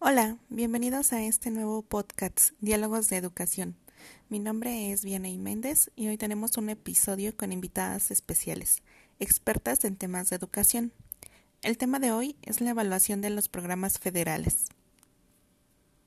Hola, 0.00 0.38
bienvenidos 0.48 1.12
a 1.12 1.24
este 1.24 1.50
nuevo 1.50 1.82
podcast, 1.82 2.52
Diálogos 2.60 3.08
de 3.08 3.16
Educación. 3.16 3.74
Mi 4.28 4.38
nombre 4.38 4.92
es 4.92 5.02
Vianey 5.02 5.38
Méndez 5.38 5.90
y 5.96 6.06
hoy 6.06 6.16
tenemos 6.16 6.56
un 6.56 6.68
episodio 6.68 7.36
con 7.36 7.50
invitadas 7.50 8.12
especiales, 8.12 8.84
expertas 9.18 9.84
en 9.84 9.96
temas 9.96 10.30
de 10.30 10.36
educación. 10.36 10.92
El 11.62 11.78
tema 11.78 11.98
de 11.98 12.12
hoy 12.12 12.36
es 12.42 12.60
la 12.60 12.70
evaluación 12.70 13.22
de 13.22 13.30
los 13.30 13.48
programas 13.48 13.98
federales. 13.98 14.66